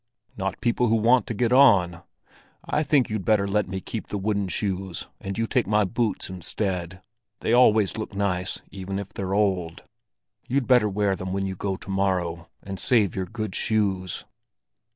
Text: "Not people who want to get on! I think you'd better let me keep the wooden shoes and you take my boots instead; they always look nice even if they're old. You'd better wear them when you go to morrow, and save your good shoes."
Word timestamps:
"Not 0.35 0.61
people 0.61 0.87
who 0.87 0.95
want 0.95 1.27
to 1.27 1.35
get 1.35 1.53
on! 1.53 2.01
I 2.65 2.81
think 2.81 3.07
you'd 3.11 3.23
better 3.23 3.47
let 3.47 3.67
me 3.67 3.79
keep 3.79 4.07
the 4.07 4.17
wooden 4.17 4.47
shoes 4.47 5.07
and 5.19 5.37
you 5.37 5.45
take 5.45 5.67
my 5.67 5.83
boots 5.83 6.27
instead; 6.27 7.03
they 7.41 7.53
always 7.53 7.97
look 7.97 8.15
nice 8.15 8.63
even 8.71 8.97
if 8.97 9.09
they're 9.09 9.35
old. 9.35 9.83
You'd 10.47 10.65
better 10.65 10.89
wear 10.89 11.15
them 11.15 11.33
when 11.33 11.45
you 11.45 11.55
go 11.55 11.75
to 11.75 11.89
morrow, 11.91 12.49
and 12.63 12.79
save 12.79 13.15
your 13.15 13.25
good 13.25 13.53
shoes." 13.53 14.25